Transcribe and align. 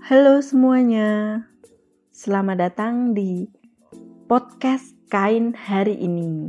Halo 0.00 0.40
semuanya, 0.40 1.44
selamat 2.08 2.56
datang 2.56 3.12
di 3.12 3.52
podcast 4.24 4.96
Kain 5.12 5.52
hari 5.52 5.92
ini. 5.92 6.48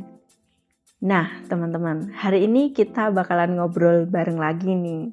Nah, 1.04 1.44
teman-teman, 1.52 2.16
hari 2.16 2.48
ini 2.48 2.72
kita 2.72 3.12
bakalan 3.12 3.60
ngobrol 3.60 4.08
bareng 4.08 4.40
lagi 4.40 4.72
nih. 4.72 5.12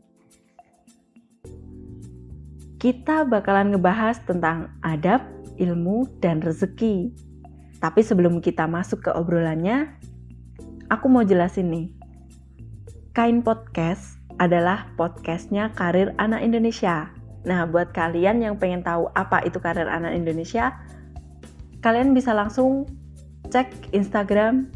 Kita 2.79 3.27
bakalan 3.27 3.75
ngebahas 3.75 4.23
tentang 4.23 4.71
adab, 4.87 5.27
ilmu, 5.59 6.07
dan 6.23 6.39
rezeki. 6.39 7.11
Tapi 7.83 8.07
sebelum 8.07 8.39
kita 8.39 8.71
masuk 8.71 9.03
ke 9.03 9.11
obrolannya, 9.19 9.99
aku 10.87 11.11
mau 11.11 11.27
jelasin 11.27 11.75
nih. 11.75 11.89
Kain 13.19 13.43
Podcast 13.43 14.15
adalah 14.39 14.95
podcastnya 14.95 15.75
Karir 15.75 16.15
Anak 16.23 16.47
Indonesia. 16.47 17.18
Nah, 17.47 17.67
buat 17.71 17.95
kalian 17.95 18.43
yang 18.43 18.59
pengen 18.59 18.83
tahu 18.83 19.11
apa 19.15 19.45
itu 19.47 19.63
Karir 19.63 19.87
Anak 19.87 20.15
Indonesia, 20.15 20.75
kalian 21.85 22.17
bisa 22.17 22.35
langsung 22.35 22.89
cek 23.53 23.95
Instagram 23.95 24.71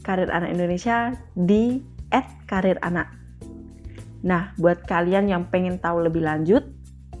Karir 0.00 0.32
Anak 0.32 0.52
Indonesia 0.52 1.12
di 1.36 1.84
@kariranak. 2.48 3.08
Nah, 4.22 4.54
buat 4.56 4.86
kalian 4.86 5.28
yang 5.28 5.50
pengen 5.50 5.76
tahu 5.82 6.04
lebih 6.06 6.24
lanjut, 6.24 6.64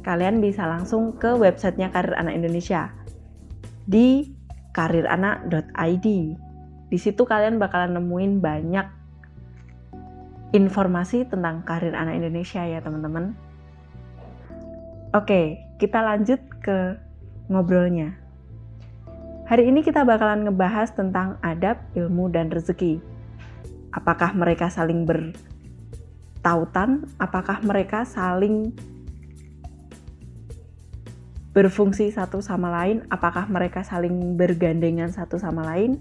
kalian 0.06 0.40
bisa 0.40 0.64
langsung 0.64 1.16
ke 1.18 1.34
websitenya 1.34 1.92
Karir 1.92 2.16
Anak 2.16 2.34
Indonesia 2.38 2.90
di 3.86 4.24
kariranak.id. 4.72 6.06
Di 6.92 6.98
situ 7.00 7.22
kalian 7.24 7.56
bakalan 7.56 7.96
nemuin 7.96 8.40
banyak 8.40 8.86
informasi 10.52 11.24
tentang 11.28 11.64
karir 11.64 11.96
anak 11.96 12.20
Indonesia 12.20 12.60
ya 12.60 12.84
teman-teman. 12.84 13.32
Oke, 15.12 15.60
kita 15.76 16.00
lanjut 16.00 16.40
ke 16.64 16.96
ngobrolnya. 17.52 18.16
Hari 19.44 19.68
ini 19.68 19.84
kita 19.84 20.08
bakalan 20.08 20.48
ngebahas 20.48 20.88
tentang 20.96 21.36
adab, 21.44 21.84
ilmu, 21.92 22.32
dan 22.32 22.48
rezeki. 22.48 22.96
Apakah 23.92 24.32
mereka 24.32 24.72
saling 24.72 25.04
bertautan? 25.04 27.04
Apakah 27.20 27.60
mereka 27.60 28.08
saling 28.08 28.72
berfungsi 31.52 32.08
satu 32.08 32.40
sama 32.40 32.72
lain? 32.72 33.04
Apakah 33.12 33.52
mereka 33.52 33.84
saling 33.84 34.40
bergandengan 34.40 35.12
satu 35.12 35.36
sama 35.36 35.60
lain? 35.76 36.00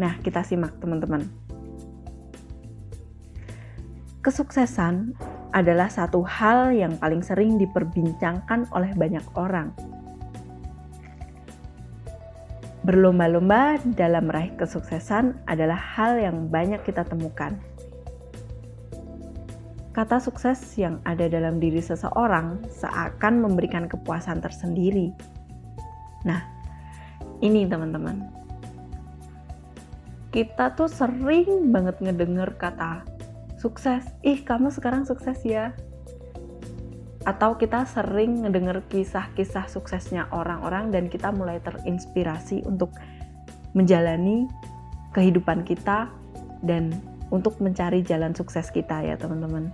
Nah, 0.00 0.16
kita 0.24 0.40
simak 0.48 0.80
teman-teman. 0.80 1.28
Kesuksesan 4.24 5.12
adalah 5.50 5.90
satu 5.90 6.22
hal 6.22 6.70
yang 6.70 6.94
paling 6.98 7.22
sering 7.22 7.58
diperbincangkan 7.58 8.70
oleh 8.70 8.90
banyak 8.94 9.22
orang. 9.34 9.74
Berlomba-lomba 12.80 13.76
dalam 13.92 14.32
meraih 14.32 14.56
kesuksesan 14.56 15.36
adalah 15.44 15.76
hal 15.76 16.16
yang 16.16 16.48
banyak 16.48 16.80
kita 16.80 17.04
temukan. 17.04 17.58
Kata 19.90 20.22
sukses 20.22 20.80
yang 20.80 21.02
ada 21.04 21.28
dalam 21.28 21.60
diri 21.60 21.82
seseorang 21.82 22.62
seakan 22.70 23.42
memberikan 23.42 23.84
kepuasan 23.84 24.40
tersendiri. 24.40 25.12
Nah, 26.24 26.40
ini 27.44 27.68
teman-teman. 27.68 28.32
Kita 30.30 30.72
tuh 30.78 30.86
sering 30.86 31.74
banget 31.74 31.98
ngedenger 32.00 32.54
kata 32.54 33.19
sukses, 33.60 34.08
ih 34.24 34.40
kamu 34.40 34.72
sekarang 34.72 35.04
sukses 35.04 35.36
ya. 35.44 35.76
Atau 37.28 37.60
kita 37.60 37.84
sering 37.84 38.48
ngedenger 38.48 38.80
kisah-kisah 38.88 39.68
suksesnya 39.68 40.32
orang-orang 40.32 40.88
dan 40.88 41.12
kita 41.12 41.28
mulai 41.28 41.60
terinspirasi 41.60 42.64
untuk 42.64 42.96
menjalani 43.76 44.48
kehidupan 45.12 45.68
kita 45.68 46.08
dan 46.64 46.96
untuk 47.28 47.60
mencari 47.60 48.00
jalan 48.00 48.32
sukses 48.32 48.72
kita 48.72 49.04
ya 49.04 49.20
teman-teman. 49.20 49.68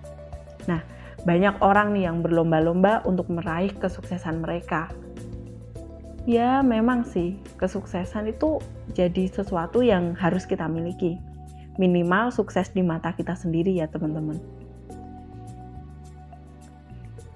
Nah, 0.67 0.83
banyak 1.23 1.63
orang 1.63 1.95
nih 1.95 2.11
yang 2.11 2.27
berlomba-lomba 2.27 3.07
untuk 3.07 3.31
meraih 3.31 3.71
kesuksesan 3.79 4.43
mereka. 4.43 4.91
Ya, 6.27 6.59
memang 6.67 7.07
sih, 7.07 7.39
kesuksesan 7.55 8.35
itu 8.35 8.59
jadi 8.99 9.31
sesuatu 9.31 9.79
yang 9.87 10.19
harus 10.19 10.43
kita 10.43 10.67
miliki 10.67 11.23
minimal 11.77 12.33
sukses 12.33 12.73
di 12.73 12.81
mata 12.81 13.13
kita 13.13 13.37
sendiri 13.37 13.73
ya 13.77 13.89
teman-teman. 13.89 14.37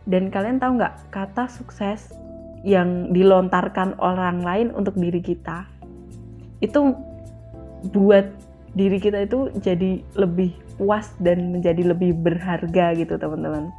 Dan 0.09 0.33
kalian 0.33 0.59
tahu 0.59 0.81
nggak 0.81 1.13
kata 1.15 1.47
sukses 1.47 2.11
yang 2.67 3.15
dilontarkan 3.15 3.97
orang 4.03 4.45
lain 4.45 4.69
untuk 4.77 4.99
diri 4.99 5.23
kita 5.25 5.65
itu 6.61 6.93
buat 7.95 8.29
diri 8.77 9.01
kita 9.01 9.25
itu 9.25 9.49
jadi 9.65 10.05
lebih 10.15 10.53
puas 10.77 11.13
dan 11.19 11.53
menjadi 11.53 11.93
lebih 11.93 12.13
berharga 12.17 12.93
gitu 12.97 13.17
teman-teman. 13.17 13.73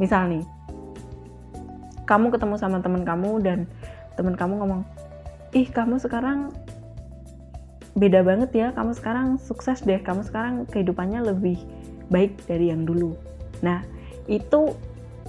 Misal 0.00 0.32
nih, 0.32 0.44
kamu 2.08 2.32
ketemu 2.32 2.54
sama 2.56 2.80
teman 2.80 3.04
kamu 3.04 3.40
dan 3.44 3.58
teman 4.16 4.34
kamu 4.36 4.60
ngomong, 4.64 4.82
ih 5.52 5.68
kamu 5.68 6.00
sekarang 6.00 6.52
beda 7.96 8.24
banget 8.24 8.50
ya. 8.52 8.68
Kamu 8.72 8.96
sekarang 8.96 9.36
sukses 9.40 9.84
deh. 9.84 10.00
Kamu 10.00 10.24
sekarang 10.24 10.64
kehidupannya 10.68 11.24
lebih 11.24 11.60
baik 12.08 12.44
dari 12.48 12.72
yang 12.72 12.84
dulu. 12.84 13.16
Nah 13.64 13.84
itu 14.28 14.76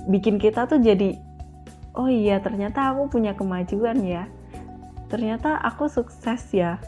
bikin 0.08 0.40
kita 0.40 0.68
tuh 0.68 0.84
jadi 0.84 1.16
oh 1.96 2.10
iya 2.10 2.42
ternyata 2.44 2.94
aku 2.94 3.20
punya 3.20 3.36
kemajuan 3.36 4.04
ya. 4.04 4.28
Ternyata 5.08 5.62
aku 5.62 5.88
sukses 5.88 6.42
ya 6.52 6.82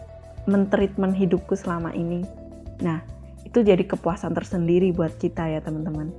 mentreatment 0.50 1.14
hidupku 1.14 1.54
selama 1.54 1.94
ini. 1.94 2.26
Nah 2.82 3.02
itu 3.46 3.62
jadi 3.62 3.82
kepuasan 3.86 4.34
tersendiri 4.34 4.92
buat 4.92 5.16
kita 5.16 5.48
ya 5.48 5.60
teman-teman. 5.62 6.12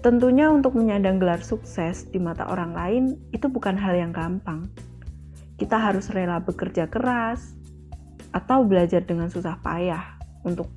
Tentunya 0.00 0.48
untuk 0.48 0.80
menyandang 0.80 1.20
gelar 1.20 1.44
sukses 1.44 2.08
di 2.08 2.16
mata 2.16 2.48
orang 2.48 2.72
lain 2.72 3.04
itu 3.36 3.52
bukan 3.52 3.76
hal 3.76 3.92
yang 3.92 4.16
gampang 4.16 4.64
kita 5.60 5.76
harus 5.76 6.08
rela 6.08 6.40
bekerja 6.40 6.88
keras 6.88 7.52
atau 8.32 8.64
belajar 8.64 9.04
dengan 9.04 9.28
susah 9.28 9.60
payah 9.60 10.16
untuk 10.40 10.72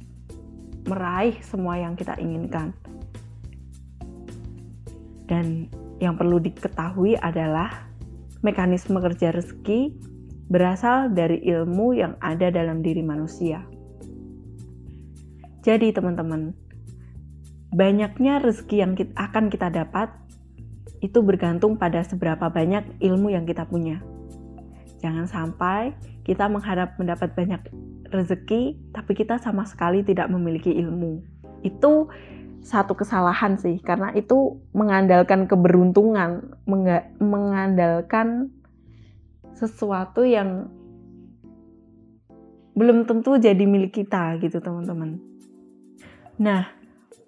meraih 0.83 1.39
semua 1.39 1.79
yang 1.79 1.95
kita 1.95 2.19
inginkan. 2.19 2.75
Dan 5.23 5.71
yang 6.03 6.19
perlu 6.19 6.43
diketahui 6.43 7.15
adalah 7.15 7.87
mekanisme 8.43 8.99
kerja 8.99 9.31
rezeki 9.31 9.95
berasal 10.51 11.15
dari 11.15 11.39
ilmu 11.47 11.95
yang 11.95 12.19
ada 12.19 12.51
dalam 12.51 12.83
diri 12.83 12.99
manusia. 12.99 13.63
Jadi 15.63 15.95
teman-teman, 15.95 16.51
banyaknya 17.71 18.43
rezeki 18.43 18.75
yang 18.83 18.91
akan 19.15 19.47
kita 19.47 19.71
dapat 19.71 20.11
itu 20.99 21.23
bergantung 21.23 21.79
pada 21.79 22.03
seberapa 22.03 22.51
banyak 22.51 22.99
ilmu 22.99 23.31
yang 23.31 23.47
kita 23.47 23.63
punya. 23.63 24.03
Jangan 25.03 25.27
sampai 25.27 25.91
kita 26.23 26.47
mengharap 26.47 26.95
mendapat 26.95 27.35
banyak 27.35 27.59
rezeki, 28.07 28.79
tapi 28.95 29.11
kita 29.11 29.35
sama 29.43 29.67
sekali 29.67 29.99
tidak 29.99 30.31
memiliki 30.31 30.71
ilmu. 30.71 31.19
Itu 31.59 32.07
satu 32.63 32.95
kesalahan 32.95 33.59
sih, 33.59 33.83
karena 33.83 34.15
itu 34.15 34.63
mengandalkan 34.71 35.43
keberuntungan, 35.51 36.55
mengandalkan 37.19 38.55
sesuatu 39.51 40.23
yang 40.23 40.71
belum 42.73 43.03
tentu 43.03 43.35
jadi 43.35 43.67
milik 43.67 43.91
kita 43.91 44.39
gitu 44.39 44.63
teman-teman. 44.63 45.19
Nah, 46.39 46.71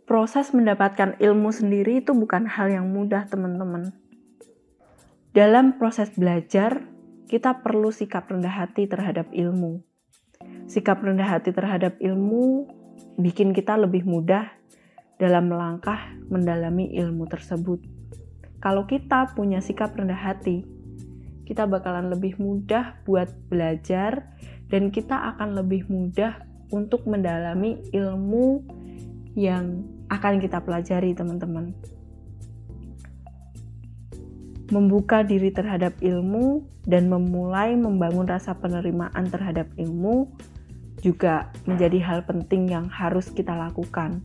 proses 0.08 0.56
mendapatkan 0.56 1.20
ilmu 1.20 1.52
sendiri 1.52 2.00
itu 2.02 2.16
bukan 2.16 2.48
hal 2.48 2.72
yang 2.72 2.88
mudah 2.88 3.28
teman-teman. 3.28 3.92
Dalam 5.36 5.76
proses 5.76 6.16
belajar, 6.16 6.95
kita 7.26 7.66
perlu 7.66 7.90
sikap 7.90 8.30
rendah 8.30 8.54
hati 8.54 8.86
terhadap 8.86 9.34
ilmu. 9.34 9.82
Sikap 10.70 11.02
rendah 11.02 11.26
hati 11.26 11.50
terhadap 11.50 11.98
ilmu 11.98 12.70
bikin 13.18 13.50
kita 13.50 13.74
lebih 13.78 14.06
mudah 14.06 14.46
dalam 15.18 15.50
melangkah 15.50 16.14
mendalami 16.30 16.94
ilmu 16.94 17.26
tersebut. 17.26 17.82
Kalau 18.62 18.86
kita 18.86 19.34
punya 19.34 19.62
sikap 19.62 19.98
rendah 19.98 20.18
hati, 20.18 20.66
kita 21.46 21.66
bakalan 21.66 22.10
lebih 22.14 22.38
mudah 22.42 22.98
buat 23.06 23.30
belajar 23.50 24.34
dan 24.70 24.90
kita 24.90 25.36
akan 25.36 25.54
lebih 25.58 25.86
mudah 25.90 26.42
untuk 26.74 27.06
mendalami 27.06 27.82
ilmu 27.94 28.66
yang 29.38 29.86
akan 30.10 30.42
kita 30.42 30.62
pelajari, 30.62 31.14
teman-teman 31.14 31.95
membuka 34.74 35.22
diri 35.22 35.54
terhadap 35.54 35.94
ilmu 36.02 36.66
dan 36.90 37.10
memulai 37.10 37.78
membangun 37.78 38.26
rasa 38.26 38.58
penerimaan 38.58 39.30
terhadap 39.30 39.70
ilmu 39.78 40.30
juga 41.06 41.54
menjadi 41.70 42.02
hal 42.02 42.20
penting 42.26 42.70
yang 42.70 42.90
harus 42.90 43.30
kita 43.30 43.54
lakukan. 43.54 44.22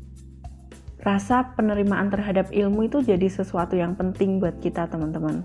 rasa 1.00 1.56
penerimaan 1.56 2.12
terhadap 2.12 2.52
ilmu 2.52 2.84
itu 2.84 3.00
jadi 3.00 3.24
sesuatu 3.24 3.72
yang 3.72 3.96
penting 3.96 4.36
buat 4.36 4.60
kita, 4.60 4.84
teman-teman. 4.84 5.40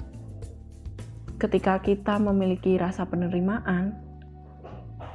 Ketika 1.39 1.80
kita 1.80 2.19
memiliki 2.19 2.75
rasa 2.75 3.07
penerimaan, 3.07 3.95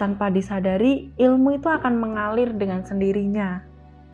tanpa 0.00 0.32
disadari, 0.32 1.12
ilmu 1.20 1.60
itu 1.60 1.68
akan 1.68 2.00
mengalir 2.00 2.56
dengan 2.56 2.80
sendirinya. 2.80 3.60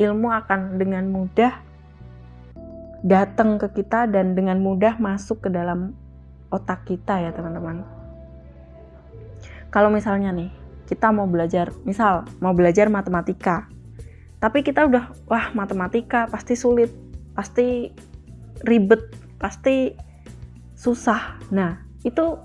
Ilmu 0.02 0.26
akan 0.26 0.82
dengan 0.82 1.06
mudah 1.14 1.62
datang 3.06 3.62
ke 3.62 3.70
kita 3.70 4.10
dan 4.10 4.34
dengan 4.34 4.58
mudah 4.58 4.98
masuk 4.98 5.46
ke 5.46 5.48
dalam 5.54 5.94
otak 6.50 6.82
kita 6.90 7.22
ya 7.22 7.30
teman-teman. 7.30 7.86
Kalau 9.70 9.94
misalnya 9.94 10.34
nih, 10.34 10.50
kita 10.90 11.14
mau 11.14 11.30
belajar, 11.30 11.70
misal 11.86 12.26
mau 12.42 12.50
belajar 12.50 12.90
matematika, 12.90 13.70
tapi 14.36 14.60
kita 14.60 14.84
udah 14.84 15.10
wah 15.26 15.50
matematika 15.56 16.28
pasti 16.28 16.54
sulit 16.54 16.92
pasti 17.32 17.90
ribet 18.64 19.00
pasti 19.40 19.96
susah 20.76 21.40
nah 21.48 21.80
itu 22.04 22.36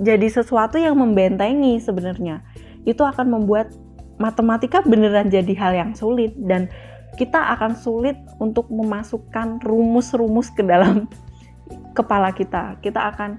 jadi 0.00 0.26
sesuatu 0.30 0.78
yang 0.78 0.96
membentengi 0.96 1.82
sebenarnya 1.82 2.40
itu 2.86 3.02
akan 3.02 3.28
membuat 3.28 3.68
matematika 4.16 4.80
beneran 4.80 5.28
jadi 5.28 5.52
hal 5.58 5.72
yang 5.74 5.92
sulit 5.92 6.32
dan 6.38 6.70
kita 7.18 7.54
akan 7.58 7.74
sulit 7.74 8.16
untuk 8.38 8.70
memasukkan 8.70 9.62
rumus-rumus 9.64 10.50
ke 10.52 10.62
dalam 10.62 11.10
kepala 11.98 12.30
kita 12.34 12.78
kita 12.84 13.14
akan 13.14 13.38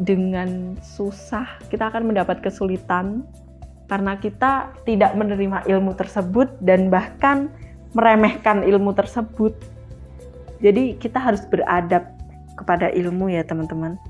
dengan 0.00 0.78
susah 0.80 1.46
kita 1.68 1.90
akan 1.92 2.12
mendapat 2.12 2.40
kesulitan 2.40 3.26
karena 3.92 4.16
kita 4.16 4.72
tidak 4.88 5.12
menerima 5.12 5.68
ilmu 5.68 5.92
tersebut 5.92 6.48
dan 6.64 6.88
bahkan 6.88 7.52
meremehkan 7.92 8.64
ilmu 8.64 8.96
tersebut. 8.96 9.52
Jadi 10.64 10.96
kita 10.96 11.20
harus 11.20 11.44
beradab 11.44 12.08
kepada 12.56 12.88
ilmu 12.88 13.28
ya 13.28 13.44
teman-teman. 13.44 14.00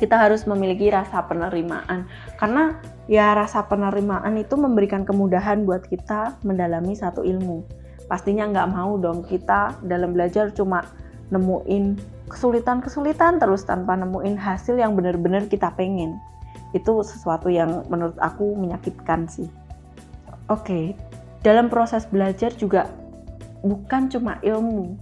Kita 0.00 0.16
harus 0.16 0.48
memiliki 0.48 0.88
rasa 0.88 1.20
penerimaan 1.28 2.08
karena 2.40 2.80
ya 3.10 3.34
rasa 3.34 3.66
penerimaan 3.66 4.38
itu 4.38 4.54
memberikan 4.54 5.02
kemudahan 5.02 5.66
buat 5.66 5.82
kita 5.90 6.38
mendalami 6.46 6.94
satu 6.94 7.26
ilmu. 7.26 7.66
Pastinya 8.06 8.46
nggak 8.46 8.70
mau 8.70 8.94
dong 9.02 9.26
kita 9.26 9.74
dalam 9.82 10.14
belajar 10.14 10.54
cuma 10.54 10.86
nemuin 11.34 11.98
kesulitan-kesulitan 12.30 13.42
terus 13.42 13.66
tanpa 13.66 13.98
nemuin 13.98 14.38
hasil 14.38 14.78
yang 14.78 14.94
benar-benar 14.94 15.50
kita 15.50 15.74
pengen 15.74 16.22
itu 16.70 17.02
sesuatu 17.02 17.50
yang 17.50 17.82
menurut 17.90 18.14
aku 18.22 18.54
menyakitkan 18.54 19.26
sih. 19.26 19.50
Oke, 20.46 20.94
dalam 21.42 21.66
proses 21.66 22.06
belajar 22.06 22.54
juga 22.54 22.86
bukan 23.66 24.06
cuma 24.06 24.38
ilmu. 24.46 24.94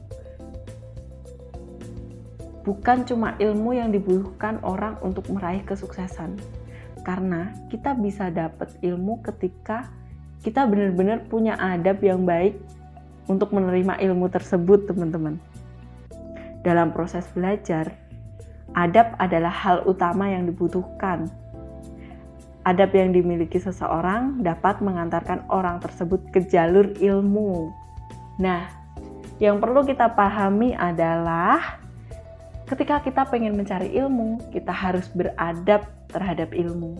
Bukan 2.64 3.04
cuma 3.04 3.36
ilmu 3.36 3.76
yang 3.76 3.92
dibutuhkan 3.92 4.60
orang 4.64 4.96
untuk 5.04 5.28
meraih 5.28 5.60
kesuksesan. 5.64 6.57
Karena 7.06 7.50
kita 7.68 7.94
bisa 7.98 8.30
dapat 8.30 8.74
ilmu 8.80 9.20
ketika 9.24 9.88
kita 10.42 10.64
benar-benar 10.66 11.26
punya 11.26 11.58
adab 11.58 11.98
yang 12.02 12.22
baik 12.22 12.58
untuk 13.26 13.50
menerima 13.52 13.98
ilmu 14.00 14.30
tersebut, 14.30 14.88
teman-teman. 14.88 15.36
Dalam 16.62 16.94
proses 16.94 17.26
belajar, 17.34 17.92
adab 18.72 19.14
adalah 19.18 19.52
hal 19.52 19.84
utama 19.84 20.30
yang 20.30 20.46
dibutuhkan 20.48 21.28
adab 22.68 22.92
yang 22.92 23.16
dimiliki 23.16 23.56
seseorang 23.56 24.44
dapat 24.44 24.84
mengantarkan 24.84 25.48
orang 25.48 25.80
tersebut 25.80 26.20
ke 26.28 26.44
jalur 26.44 26.92
ilmu. 27.00 27.72
Nah, 28.36 28.68
yang 29.40 29.56
perlu 29.56 29.88
kita 29.88 30.12
pahami 30.12 30.76
adalah 30.76 31.77
ketika 32.68 33.00
kita 33.00 33.24
pengen 33.26 33.56
mencari 33.56 33.90
ilmu, 33.96 34.52
kita 34.52 34.70
harus 34.70 35.08
beradab 35.10 35.88
terhadap 36.12 36.52
ilmu. 36.52 36.94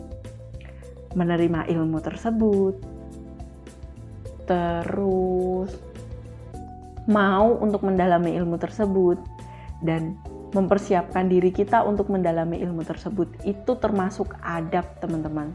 Menerima 1.13 1.69
ilmu 1.69 2.01
tersebut, 2.01 2.81
terus 4.49 5.73
mau 7.09 7.57
untuk 7.61 7.85
mendalami 7.85 8.37
ilmu 8.37 8.57
tersebut, 8.61 9.21
dan 9.85 10.19
mempersiapkan 10.57 11.29
diri 11.29 11.53
kita 11.53 11.85
untuk 11.85 12.09
mendalami 12.09 12.61
ilmu 12.65 12.81
tersebut 12.81 13.29
itu 13.45 13.73
termasuk 13.77 14.33
adab 14.41 14.85
teman-teman 15.03 15.53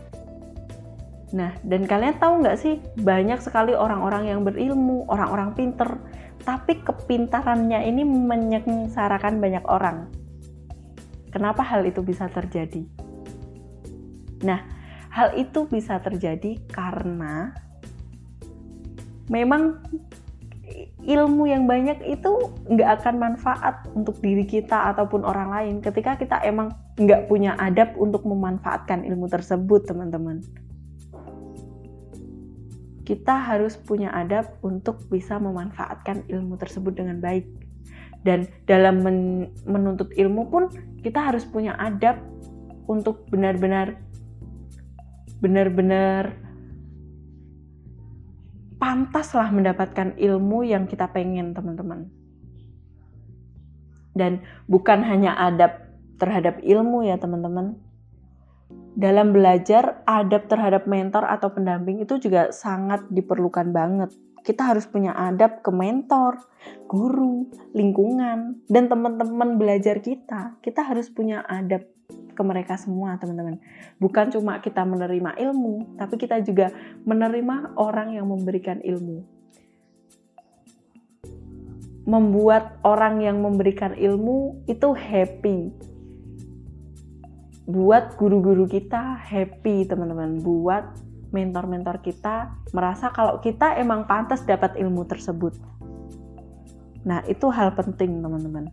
nah 1.33 1.50
dan 1.65 1.89
kalian 1.89 2.13
tahu 2.21 2.45
nggak 2.45 2.57
sih 2.62 2.77
banyak 3.01 3.42
sekali 3.42 3.74
orang-orang 3.74 4.30
yang 4.30 4.45
berilmu 4.45 5.10
orang-orang 5.10 5.57
pinter 5.57 5.98
tapi 6.44 6.84
kepintarannya 6.84 7.88
ini 7.88 8.04
menyengsarakan 8.04 9.40
banyak 9.40 9.66
orang. 9.68 10.12
Kenapa 11.31 11.63
hal 11.66 11.88
itu 11.88 12.04
bisa 12.04 12.30
terjadi? 12.30 12.84
Nah 14.44 14.60
hal 15.10 15.34
itu 15.40 15.66
bisa 15.66 15.98
terjadi 16.04 16.60
karena 16.69 17.56
memang 19.31 19.81
ilmu 21.04 21.44
yang 21.51 21.68
banyak 21.68 22.00
itu 22.07 22.31
nggak 22.72 22.89
akan 23.04 23.16
manfaat 23.19 23.84
untuk 23.92 24.19
diri 24.24 24.48
kita 24.48 24.96
ataupun 24.96 25.28
orang 25.28 25.50
lain 25.51 25.75
ketika 25.84 26.16
kita 26.16 26.39
emang 26.48 26.72
nggak 26.96 27.28
punya 27.28 27.60
adab 27.60 27.94
untuk 28.00 28.24
memanfaatkan 28.24 29.04
ilmu 29.04 29.28
tersebut 29.28 29.84
teman-teman 29.84 30.39
kita 33.04 33.36
harus 33.36 33.76
punya 33.76 34.12
adab 34.16 34.56
untuk 34.64 35.04
bisa 35.12 35.36
memanfaatkan 35.36 36.24
ilmu 36.32 36.56
tersebut 36.56 36.96
dengan 36.96 37.20
baik. 37.20 37.44
Dan 38.24 38.48
dalam 38.64 39.04
men 39.04 39.20
menuntut 39.68 40.16
ilmu 40.16 40.48
pun 40.48 40.72
kita 41.04 41.20
harus 41.20 41.44
punya 41.44 41.76
adab 41.76 42.24
untuk 42.88 43.28
benar-benar 43.28 44.00
benar-benar 45.44 46.40
pantaslah 48.80 49.52
mendapatkan 49.52 50.16
ilmu 50.16 50.64
yang 50.64 50.88
kita 50.88 51.12
pengen 51.12 51.52
teman-teman. 51.52 52.08
Dan 54.16 54.40
bukan 54.72 55.04
hanya 55.04 55.36
adab 55.36 55.84
terhadap 56.16 56.64
ilmu 56.64 57.04
ya 57.04 57.20
teman-teman 57.20 57.83
dalam 58.94 59.34
belajar 59.34 60.06
adab 60.06 60.46
terhadap 60.46 60.86
mentor 60.86 61.25
atau 61.25 61.50
pendamping 61.50 62.06
itu 62.06 62.22
juga 62.22 62.54
sangat 62.54 63.10
diperlukan 63.10 63.74
banget. 63.74 64.14
Kita 64.44 64.75
harus 64.75 64.86
punya 64.86 65.16
adab 65.16 65.63
ke 65.63 65.72
mentor, 65.72 66.36
guru, 66.86 67.48
lingkungan, 67.72 68.60
dan 68.68 68.92
teman-teman 68.92 69.56
belajar 69.56 70.03
kita. 70.03 70.60
Kita 70.60 70.84
harus 70.84 71.08
punya 71.08 71.42
adab 71.48 71.88
ke 72.34 72.42
mereka 72.42 72.75
semua 72.75 73.15
teman-teman. 73.18 73.62
Bukan 74.01 74.34
cuma 74.34 74.60
kita 74.60 74.84
menerima 74.84 75.38
ilmu 75.38 75.96
tapi 75.96 76.18
kita 76.18 76.42
juga 76.42 76.74
menerima 77.06 77.77
orang 77.77 78.18
yang 78.18 78.27
memberikan 78.27 78.82
ilmu. 78.82 79.24
Membuat 82.03 82.84
orang 82.84 83.24
yang 83.24 83.39
memberikan 83.39 83.96
ilmu 83.96 84.68
itu 84.68 84.92
happy 84.92 85.93
buat 87.63 88.20
guru-guru 88.20 88.67
kita 88.67 89.15
happy 89.24 89.88
teman-teman. 89.88 90.43
Buat 90.43 91.00
mentor-mentor 91.34 92.03
kita 92.03 92.53
merasa 92.75 93.10
kalau 93.10 93.39
kita 93.39 93.79
emang 93.79 94.05
pantas 94.05 94.43
dapat 94.43 94.75
ilmu 94.77 95.08
tersebut. 95.08 95.55
Nah 97.08 97.24
itu 97.27 97.48
hal 97.51 97.72
penting 97.75 98.20
teman-teman. 98.20 98.67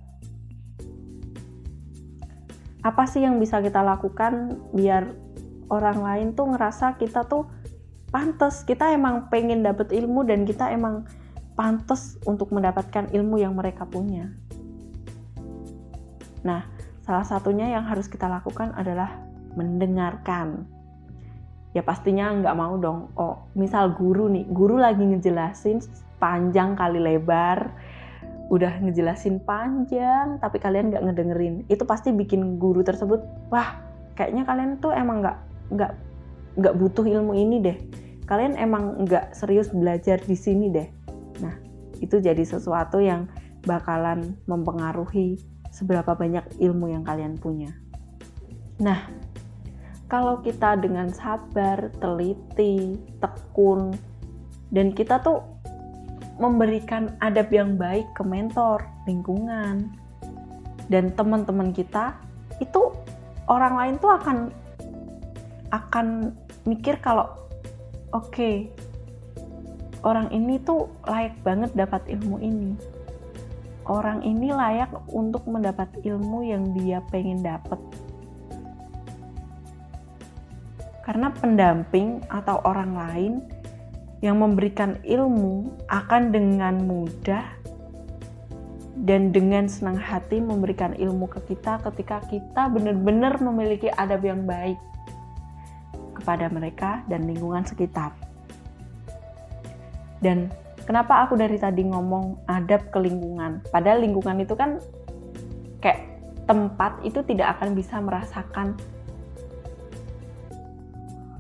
Apa 2.81 3.05
sih 3.05 3.21
yang 3.21 3.37
bisa 3.37 3.61
kita 3.61 3.85
lakukan 3.85 4.57
biar 4.73 5.13
orang 5.69 5.99
lain 6.01 6.29
tuh 6.33 6.49
ngerasa 6.51 6.97
kita 6.97 7.29
tuh 7.29 7.47
pantas? 8.09 8.65
Kita 8.65 8.91
emang 8.91 9.29
pengen 9.29 9.63
dapet 9.63 9.93
ilmu 9.93 10.25
dan 10.25 10.43
kita 10.49 10.73
emang 10.73 11.05
pantas 11.55 12.17
untuk 12.25 12.51
mendapatkan 12.51 13.13
ilmu 13.13 13.37
yang 13.37 13.53
mereka 13.53 13.85
punya. 13.85 14.33
Nah 16.41 16.80
salah 17.11 17.27
satunya 17.27 17.67
yang 17.67 17.83
harus 17.91 18.07
kita 18.07 18.31
lakukan 18.31 18.71
adalah 18.79 19.11
mendengarkan. 19.59 20.63
Ya 21.75 21.83
pastinya 21.83 22.31
nggak 22.31 22.55
mau 22.55 22.79
dong. 22.79 23.11
Oh 23.19 23.51
misal 23.59 23.99
guru 23.99 24.31
nih 24.31 24.47
guru 24.47 24.79
lagi 24.79 25.03
ngejelasin 25.03 25.83
panjang 26.23 26.79
kali 26.79 27.03
lebar 27.03 27.75
udah 28.47 28.79
ngejelasin 28.83 29.43
panjang 29.43 30.39
tapi 30.39 30.63
kalian 30.63 30.95
nggak 30.95 31.03
ngedengerin. 31.03 31.67
Itu 31.67 31.83
pasti 31.83 32.15
bikin 32.15 32.63
guru 32.63 32.87
tersebut 32.87 33.51
wah 33.51 33.83
kayaknya 34.15 34.47
kalian 34.47 34.79
tuh 34.79 34.95
emang 34.95 35.27
nggak 35.27 35.39
nggak 35.75 35.93
nggak 36.63 36.75
butuh 36.79 37.11
ilmu 37.11 37.35
ini 37.35 37.59
deh. 37.59 37.79
Kalian 38.31 38.55
emang 38.55 39.03
nggak 39.03 39.35
serius 39.35 39.75
belajar 39.75 40.23
di 40.23 40.39
sini 40.39 40.71
deh. 40.71 40.87
Nah 41.43 41.59
itu 41.99 42.23
jadi 42.23 42.47
sesuatu 42.47 43.03
yang 43.03 43.27
bakalan 43.67 44.39
mempengaruhi 44.47 45.50
seberapa 45.71 46.13
banyak 46.13 46.61
ilmu 46.61 46.91
yang 46.93 47.03
kalian 47.07 47.39
punya 47.39 47.73
nah 48.77 49.09
kalau 50.11 50.43
kita 50.43 50.75
dengan 50.77 51.15
sabar 51.15 51.95
teliti 52.03 52.99
tekun 53.23 53.95
dan 54.75 54.91
kita 54.91 55.23
tuh 55.23 55.43
memberikan 56.41 57.15
adab 57.21 57.53
yang 57.53 57.77
baik 57.77 58.09
ke 58.17 58.25
mentor, 58.25 58.81
lingkungan, 59.05 59.93
dan 60.89 61.13
teman-teman 61.13 61.71
kita, 61.71 62.17
itu 62.59 62.91
orang 63.47 63.77
lain 63.77 63.95
tuh 64.01 64.11
akan 64.17 64.39
akan 65.71 66.35
mikir 66.67 66.99
kalau 66.99 67.31
oke 68.11 68.33
okay, 68.33 68.73
orang 70.03 70.33
ini 70.33 70.59
tuh 70.65 70.91
layak 71.07 71.37
banget 71.45 71.71
dapat 71.77 72.03
ilmu 72.09 72.41
ini. 72.41 72.75
Orang 73.91 74.23
ini 74.23 74.55
layak 74.55 74.95
untuk 75.11 75.51
mendapat 75.51 75.91
ilmu 76.07 76.47
yang 76.47 76.71
dia 76.79 77.03
pengen 77.11 77.43
dapat. 77.43 77.83
Karena 81.03 81.35
pendamping 81.35 82.23
atau 82.31 82.63
orang 82.63 82.95
lain 82.95 83.33
yang 84.23 84.39
memberikan 84.39 84.95
ilmu 85.03 85.75
akan 85.91 86.31
dengan 86.31 86.79
mudah 86.87 87.43
dan 89.03 89.35
dengan 89.35 89.67
senang 89.67 89.99
hati 89.99 90.39
memberikan 90.39 90.95
ilmu 90.95 91.27
ke 91.27 91.51
kita 91.51 91.83
ketika 91.91 92.23
kita 92.31 92.71
benar-benar 92.71 93.43
memiliki 93.43 93.91
adab 93.91 94.23
yang 94.23 94.47
baik 94.47 94.79
kepada 96.15 96.47
mereka 96.47 97.03
dan 97.11 97.27
lingkungan 97.27 97.67
sekitar. 97.67 98.15
Dan 100.23 100.53
kenapa 100.91 101.23
aku 101.23 101.39
dari 101.39 101.55
tadi 101.55 101.87
ngomong 101.87 102.51
adab 102.51 102.91
ke 102.91 102.99
lingkungan? 102.99 103.63
Padahal 103.71 104.03
lingkungan 104.03 104.43
itu 104.43 104.59
kan 104.59 104.83
kayak 105.79 106.03
tempat 106.51 106.99
itu 107.07 107.23
tidak 107.31 107.55
akan 107.55 107.79
bisa 107.79 108.03
merasakan 108.03 108.75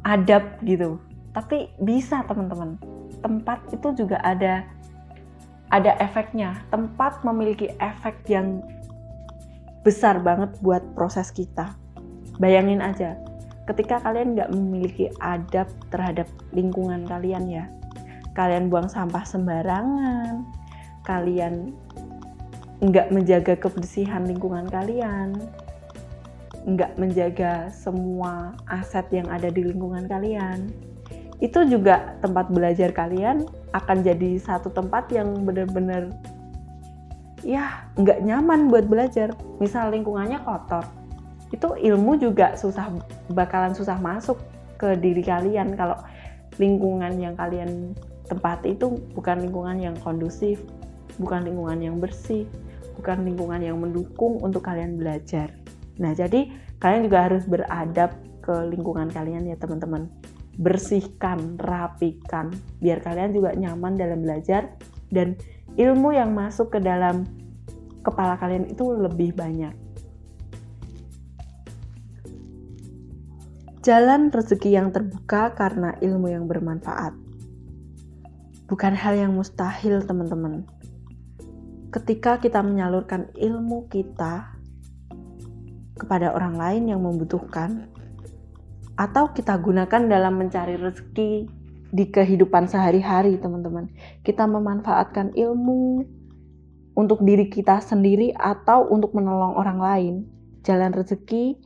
adab 0.07 0.55
gitu. 0.63 1.03
Tapi 1.35 1.67
bisa 1.83 2.23
teman-teman. 2.31 2.79
Tempat 3.27 3.75
itu 3.75 3.91
juga 3.99 4.23
ada 4.23 4.71
ada 5.75 5.99
efeknya. 5.99 6.55
Tempat 6.71 7.27
memiliki 7.27 7.75
efek 7.83 8.23
yang 8.31 8.63
besar 9.83 10.23
banget 10.23 10.55
buat 10.63 10.87
proses 10.95 11.35
kita. 11.35 11.75
Bayangin 12.39 12.79
aja, 12.79 13.19
ketika 13.67 13.99
kalian 13.99 14.39
nggak 14.39 14.55
memiliki 14.55 15.11
adab 15.19 15.67
terhadap 15.91 16.31
lingkungan 16.55 17.03
kalian 17.03 17.51
ya, 17.51 17.67
kalian 18.35 18.71
buang 18.71 18.87
sampah 18.87 19.27
sembarangan, 19.27 20.47
kalian 21.03 21.75
nggak 22.81 23.13
menjaga 23.13 23.55
kebersihan 23.61 24.25
lingkungan 24.25 24.65
kalian, 24.71 25.37
nggak 26.65 26.97
menjaga 26.97 27.69
semua 27.73 28.57
aset 28.69 29.05
yang 29.13 29.29
ada 29.29 29.53
di 29.53 29.65
lingkungan 29.65 30.09
kalian, 30.09 30.73
itu 31.41 31.61
juga 31.69 32.17
tempat 32.21 32.53
belajar 32.53 32.93
kalian 32.93 33.49
akan 33.73 34.05
jadi 34.05 34.37
satu 34.41 34.69
tempat 34.73 35.09
yang 35.13 35.45
benar-benar 35.45 36.13
ya 37.41 37.89
nggak 37.97 38.21
nyaman 38.25 38.69
buat 38.69 38.85
belajar. 38.85 39.33
Misal 39.61 39.93
lingkungannya 39.93 40.41
kotor, 40.45 40.85
itu 41.51 41.67
ilmu 41.67 42.21
juga 42.21 42.55
susah 42.55 42.93
bakalan 43.33 43.73
susah 43.73 43.97
masuk 43.97 44.37
ke 44.77 44.97
diri 44.97 45.21
kalian 45.21 45.77
kalau 45.77 45.97
lingkungan 46.57 47.17
yang 47.21 47.37
kalian 47.37 47.93
tempat 48.31 48.63
itu 48.63 49.03
bukan 49.19 49.43
lingkungan 49.43 49.83
yang 49.83 49.99
kondusif, 49.99 50.63
bukan 51.19 51.43
lingkungan 51.43 51.83
yang 51.83 51.97
bersih, 51.99 52.47
bukan 52.95 53.27
lingkungan 53.27 53.59
yang 53.59 53.77
mendukung 53.83 54.39
untuk 54.39 54.63
kalian 54.63 54.95
belajar. 54.95 55.51
Nah, 55.99 56.15
jadi 56.15 56.47
kalian 56.79 57.11
juga 57.11 57.19
harus 57.27 57.43
beradab 57.51 58.15
ke 58.39 58.55
lingkungan 58.71 59.11
kalian 59.11 59.51
ya, 59.51 59.59
teman-teman. 59.59 60.07
Bersihkan, 60.61 61.59
rapikan, 61.59 62.55
biar 62.79 63.03
kalian 63.03 63.35
juga 63.35 63.51
nyaman 63.59 63.99
dalam 63.99 64.23
belajar 64.23 64.79
dan 65.11 65.35
ilmu 65.75 66.15
yang 66.15 66.31
masuk 66.31 66.71
ke 66.71 66.79
dalam 66.79 67.27
kepala 68.07 68.39
kalian 68.39 68.71
itu 68.71 68.85
lebih 68.95 69.35
banyak. 69.35 69.75
Jalan 73.81 74.29
rezeki 74.29 74.77
yang 74.77 74.93
terbuka 74.93 75.57
karena 75.57 75.97
ilmu 76.05 76.29
yang 76.29 76.45
bermanfaat 76.45 77.30
bukan 78.71 78.95
hal 78.95 79.19
yang 79.19 79.35
mustahil, 79.35 80.01
teman-teman. 80.07 80.63
Ketika 81.91 82.39
kita 82.39 82.63
menyalurkan 82.63 83.35
ilmu 83.35 83.91
kita 83.91 84.55
kepada 85.99 86.31
orang 86.31 86.55
lain 86.55 86.95
yang 86.95 87.03
membutuhkan, 87.03 87.91
atau 89.01 89.33
kita 89.33 89.57
gunakan 89.57 90.13
dalam 90.13 90.37
mencari 90.37 90.77
rezeki 90.77 91.49
di 91.91 92.05
kehidupan 92.13 92.69
sehari-hari, 92.69 93.41
teman-teman. 93.41 93.89
Kita 94.21 94.45
memanfaatkan 94.45 95.33
ilmu 95.33 96.05
untuk 96.93 97.25
diri 97.25 97.49
kita 97.49 97.81
sendiri 97.81 98.37
atau 98.37 98.93
untuk 98.93 99.17
menolong 99.17 99.57
orang 99.57 99.79
lain. 99.81 100.15
Jalan 100.61 100.93
rezeki 100.93 101.57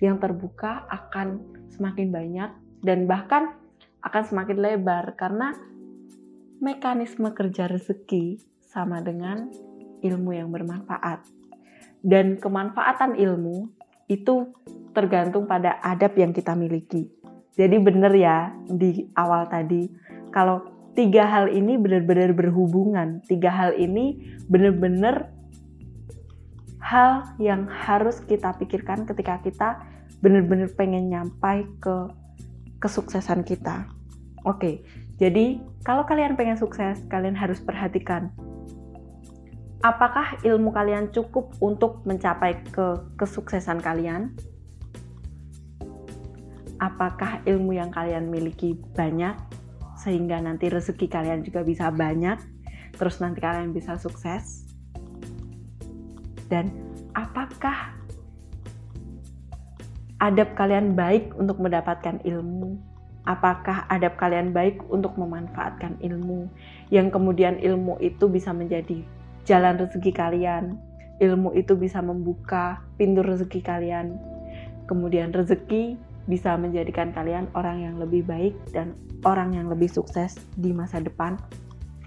yang 0.00 0.16
terbuka 0.16 0.88
akan 0.88 1.44
semakin 1.68 2.08
banyak 2.08 2.50
dan 2.80 3.04
bahkan 3.04 3.52
akan 4.00 4.22
semakin 4.24 4.56
lebar 4.56 5.12
karena 5.20 5.52
mekanisme 6.58 7.30
kerja 7.34 7.70
rezeki 7.70 8.38
sama 8.62 8.98
dengan 9.02 9.50
ilmu 10.02 10.30
yang 10.34 10.50
bermanfaat. 10.50 11.22
Dan 11.98 12.38
kemanfaatan 12.38 13.18
ilmu 13.18 13.70
itu 14.06 14.54
tergantung 14.94 15.46
pada 15.46 15.78
adab 15.82 16.14
yang 16.18 16.30
kita 16.30 16.54
miliki. 16.54 17.10
Jadi 17.58 17.76
benar 17.82 18.14
ya 18.14 18.54
di 18.70 19.10
awal 19.18 19.50
tadi, 19.50 19.90
kalau 20.30 20.62
tiga 20.94 21.26
hal 21.26 21.50
ini 21.50 21.74
benar-benar 21.74 22.30
berhubungan, 22.34 23.22
tiga 23.26 23.50
hal 23.50 23.74
ini 23.74 24.34
benar-benar 24.46 25.30
hal 26.78 27.34
yang 27.42 27.66
harus 27.66 28.22
kita 28.24 28.54
pikirkan 28.56 29.04
ketika 29.04 29.42
kita 29.42 29.68
benar-benar 30.22 30.70
pengen 30.78 31.10
nyampai 31.10 31.66
ke 31.82 31.96
kesuksesan 32.78 33.42
kita. 33.42 33.90
Oke, 34.46 34.86
jadi, 35.18 35.58
kalau 35.88 36.04
kalian 36.04 36.36
pengen 36.36 36.60
sukses, 36.60 37.00
kalian 37.08 37.32
harus 37.32 37.64
perhatikan 37.64 38.28
apakah 39.82 40.38
ilmu 40.42 40.74
kalian 40.74 41.10
cukup 41.14 41.54
untuk 41.62 42.02
mencapai 42.02 42.58
ke 42.70 42.98
kesuksesan 43.18 43.78
kalian? 43.78 44.34
Apakah 46.78 47.42
ilmu 47.42 47.74
yang 47.74 47.90
kalian 47.90 48.30
miliki 48.30 48.78
banyak 48.94 49.34
sehingga 49.98 50.38
nanti 50.38 50.70
rezeki 50.70 51.10
kalian 51.10 51.42
juga 51.42 51.66
bisa 51.66 51.90
banyak, 51.90 52.38
terus 52.94 53.18
nanti 53.18 53.42
kalian 53.42 53.74
bisa 53.74 53.98
sukses? 53.98 54.62
Dan 56.46 56.70
apakah 57.18 57.98
adab 60.22 60.54
kalian 60.54 60.94
baik 60.94 61.34
untuk 61.34 61.58
mendapatkan 61.58 62.22
ilmu? 62.22 62.78
Apakah 63.28 63.84
adab 63.92 64.16
kalian 64.16 64.56
baik 64.56 64.80
untuk 64.88 65.12
memanfaatkan 65.20 66.00
ilmu? 66.00 66.48
Yang 66.88 67.12
kemudian 67.12 67.60
ilmu 67.60 68.00
itu 68.00 68.24
bisa 68.32 68.56
menjadi 68.56 69.04
jalan 69.44 69.76
rezeki 69.76 70.12
kalian. 70.16 70.80
Ilmu 71.20 71.52
itu 71.52 71.76
bisa 71.76 72.00
membuka 72.00 72.80
pintu 72.96 73.20
rezeki 73.20 73.60
kalian. 73.60 74.16
Kemudian 74.88 75.36
rezeki 75.36 76.00
bisa 76.24 76.56
menjadikan 76.56 77.12
kalian 77.12 77.52
orang 77.52 77.84
yang 77.84 77.94
lebih 78.00 78.24
baik 78.24 78.56
dan 78.72 78.96
orang 79.28 79.52
yang 79.52 79.68
lebih 79.68 79.92
sukses 79.92 80.40
di 80.56 80.72
masa 80.72 81.04
depan. 81.04 81.36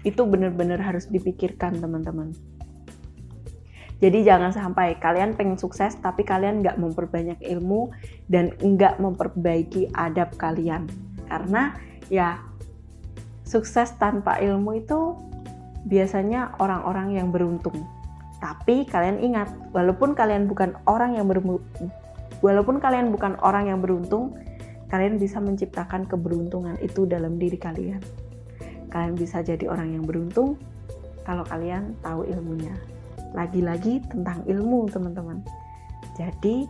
Itu 0.02 0.26
benar-benar 0.26 0.82
harus 0.82 1.06
dipikirkan 1.06 1.78
teman-teman. 1.78 2.34
Jadi 4.02 4.26
jangan 4.26 4.50
sampai 4.50 4.98
kalian 4.98 5.38
pengen 5.38 5.54
sukses 5.54 5.94
tapi 6.02 6.26
kalian 6.26 6.58
nggak 6.58 6.74
memperbanyak 6.74 7.38
ilmu 7.38 7.94
dan 8.26 8.50
nggak 8.58 8.98
memperbaiki 8.98 9.94
adab 9.94 10.34
kalian 10.34 10.90
karena 11.32 11.72
ya 12.12 12.44
sukses 13.48 13.96
tanpa 13.96 14.36
ilmu 14.36 14.84
itu 14.84 15.16
biasanya 15.88 16.52
orang-orang 16.60 17.16
yang 17.16 17.32
beruntung. 17.32 17.88
Tapi 18.42 18.84
kalian 18.84 19.22
ingat, 19.22 19.48
walaupun 19.70 20.12
kalian 20.18 20.50
bukan 20.50 20.74
orang 20.84 21.14
yang 21.14 21.30
walaupun 22.42 22.76
kalian 22.82 23.14
bukan 23.14 23.38
orang 23.40 23.70
yang 23.70 23.78
beruntung, 23.78 24.34
kalian 24.90 25.16
bisa 25.16 25.38
menciptakan 25.38 26.04
keberuntungan 26.10 26.74
itu 26.82 27.06
dalam 27.06 27.38
diri 27.38 27.56
kalian. 27.56 28.02
Kalian 28.90 29.14
bisa 29.14 29.40
jadi 29.40 29.70
orang 29.70 29.94
yang 29.94 30.04
beruntung 30.04 30.58
kalau 31.22 31.46
kalian 31.46 31.94
tahu 32.02 32.26
ilmunya. 32.26 32.74
Lagi-lagi 33.32 34.04
tentang 34.10 34.44
ilmu, 34.44 34.90
teman-teman. 34.90 35.40
Jadi, 36.18 36.68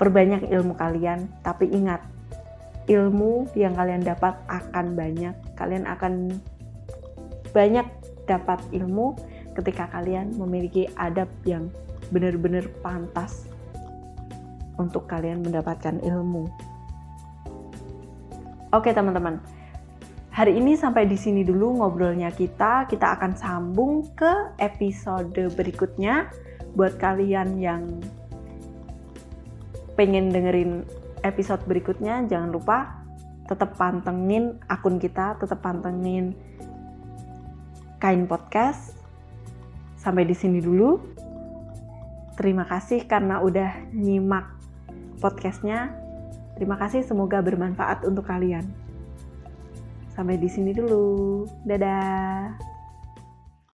perbanyak 0.00 0.48
ilmu 0.48 0.72
kalian, 0.78 1.28
tapi 1.44 1.68
ingat, 1.68 2.00
ilmu 2.90 3.46
yang 3.54 3.78
kalian 3.78 4.02
dapat 4.02 4.34
akan 4.50 4.98
banyak. 4.98 5.32
Kalian 5.54 5.86
akan 5.86 6.34
banyak 7.54 7.86
dapat 8.26 8.58
ilmu 8.74 9.14
ketika 9.54 9.86
kalian 9.94 10.34
memiliki 10.34 10.90
adab 10.98 11.30
yang 11.46 11.70
benar-benar 12.10 12.66
pantas 12.82 13.46
untuk 14.74 15.06
kalian 15.06 15.46
mendapatkan 15.46 16.02
ilmu. 16.02 16.50
Oke, 18.74 18.90
teman-teman. 18.90 19.38
hari 20.30 20.56
ini 20.56 20.78
sampai 20.78 21.04
di 21.10 21.18
sini 21.18 21.42
dulu 21.42 21.82
ngobrolnya 21.82 22.30
kita. 22.30 22.86
Kita 22.86 23.18
akan 23.18 23.34
sambung 23.34 24.08
ke 24.14 24.56
episode 24.62 25.34
berikutnya. 25.34 26.30
Buat 26.78 27.02
kalian 27.02 27.58
yang 27.58 27.98
pengen 29.98 30.30
dengerin 30.30 30.86
episode 31.22 31.64
berikutnya, 31.68 32.24
jangan 32.28 32.50
lupa 32.52 33.00
tetap 33.50 33.74
pantengin 33.74 34.62
akun 34.70 35.02
kita, 35.02 35.34
tetap 35.42 35.58
pantengin 35.58 36.38
Kain 37.98 38.24
Podcast. 38.24 38.96
Sampai 40.00 40.24
di 40.24 40.32
sini 40.32 40.62
dulu. 40.64 40.96
Terima 42.38 42.64
kasih 42.64 43.04
karena 43.04 43.44
udah 43.44 43.92
nyimak 43.92 44.48
podcastnya. 45.20 45.92
Terima 46.56 46.80
kasih, 46.80 47.04
semoga 47.04 47.44
bermanfaat 47.44 48.08
untuk 48.08 48.24
kalian. 48.24 48.64
Sampai 50.16 50.40
di 50.40 50.48
sini 50.48 50.72
dulu. 50.72 51.44
Dadah. 51.68 52.69